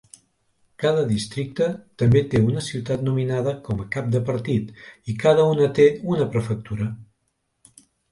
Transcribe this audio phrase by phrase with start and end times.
[0.83, 1.65] Cada districte
[2.03, 4.73] també té una ciutat nominada com a cap de partit
[5.13, 6.89] i cada una té una prefectura.